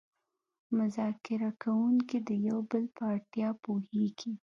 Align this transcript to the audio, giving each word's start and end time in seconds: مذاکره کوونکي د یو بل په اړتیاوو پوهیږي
مذاکره 0.77 1.49
کوونکي 1.63 2.17
د 2.27 2.29
یو 2.47 2.59
بل 2.71 2.83
په 2.95 3.03
اړتیاوو 3.13 3.61
پوهیږي 3.63 4.31